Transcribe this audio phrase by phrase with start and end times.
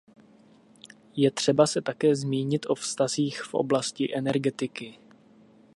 [1.15, 4.99] Je třeba se také zmínit o vztazích v oblasti energetiky.